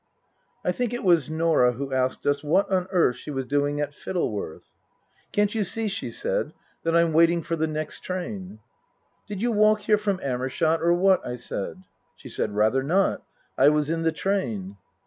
[0.65, 3.93] I think it was Norah who asked her what on earth she was doing at
[3.93, 4.73] Fittleworth."
[5.31, 8.57] Can't you see," she said," that I'm waiting for the next train?""
[9.27, 11.83] Did you walk here from Amershott, or what?" I said.
[12.15, 13.21] She said," Rather not.
[13.59, 14.77] I was in the train."